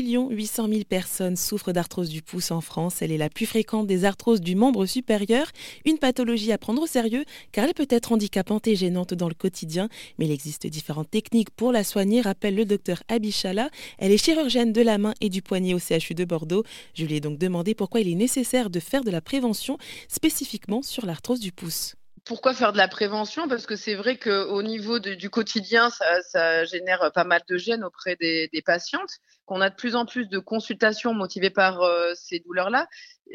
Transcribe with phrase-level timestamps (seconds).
[0.00, 3.02] 800 000 personnes souffrent d'arthrose du pouce en France.
[3.02, 5.50] Elle est la plus fréquente des arthroses du membre supérieur.
[5.84, 9.34] Une pathologie à prendre au sérieux car elle peut être handicapante et gênante dans le
[9.34, 9.88] quotidien.
[10.18, 13.68] Mais il existe différentes techniques pour la soigner, rappelle le docteur Abichala.
[13.98, 16.64] Elle est chirurgienne de la main et du poignet au CHU de Bordeaux.
[16.94, 19.76] Je lui ai donc demandé pourquoi il est nécessaire de faire de la prévention
[20.08, 23.48] spécifiquement sur l'arthrose du pouce pourquoi faire de la prévention?
[23.48, 28.16] Parce que c'est vrai qu'au niveau du quotidien, ça, génère pas mal de gênes auprès
[28.16, 32.86] des, patientes, qu'on a de plus en plus de consultations motivées par euh, ces douleurs-là.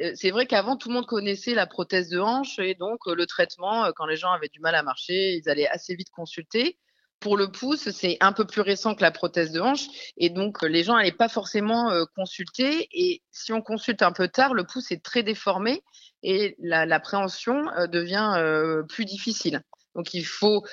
[0.01, 3.15] Euh, c'est vrai qu'avant, tout le monde connaissait la prothèse de hanche et donc euh,
[3.15, 6.77] le traitement, quand les gens avaient du mal à marcher, ils allaient assez vite consulter.
[7.19, 10.61] Pour le pouce, c'est un peu plus récent que la prothèse de hanche et donc
[10.61, 12.87] les gens n'allaient pas forcément consulter.
[12.91, 15.83] Et si on consulte un peu tard, le pouce est très déformé
[16.21, 19.63] et l'appréhension devient plus difficile.
[19.95, 20.63] Donc il faut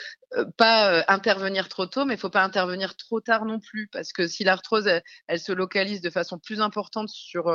[0.59, 4.27] pas intervenir trop tôt, mais il faut pas intervenir trop tard non plus, parce que
[4.27, 4.87] si l'arthrose
[5.29, 7.51] elle, se localise de façon plus importante sur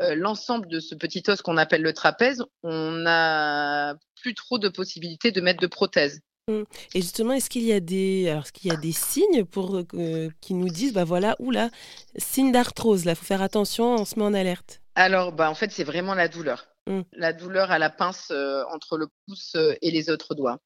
[0.00, 5.32] l'ensemble de ce petit os qu'on appelle le trapèze, on n'a plus trop de possibilités
[5.32, 6.22] de mettre de prothèse.
[6.48, 6.62] Mmh.
[6.94, 10.28] Et justement, est-ce qu'il y a des, alors, qu'il y a des signes pour euh,
[10.40, 11.70] qui nous disent, bah voilà, oula,
[12.16, 14.80] signe d'arthrose, là, faut faire attention, on se met en alerte.
[14.96, 17.02] Alors, bah en fait, c'est vraiment la douleur, mmh.
[17.12, 20.58] la douleur à la pince euh, entre le pouce euh, et les autres doigts.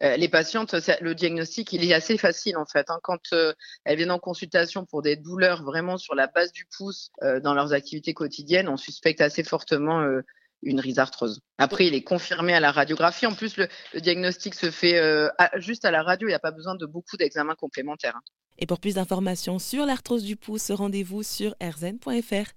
[0.00, 2.90] les patientes, le diagnostic, il est assez facile en fait.
[2.90, 2.98] Hein.
[3.04, 3.32] quand
[3.84, 7.12] elles viennent en consultation pour des douleurs vraiment sur la base du pouce
[7.44, 10.02] dans leurs activités quotidiennes, on suspecte assez fortement
[10.62, 11.40] une rhizarthrose.
[11.58, 13.26] Après, il est confirmé à la radiographie.
[13.26, 13.68] En plus, le,
[14.00, 16.28] diagnostic se fait euh, juste à la radio.
[16.28, 18.16] Il n'y a pas besoin de beaucoup d'examens complémentaires.
[18.16, 18.22] Hein.
[18.58, 22.52] Et pour plus d'informations sur l'arthrose du pouce, rendez-vous sur rzn.fr.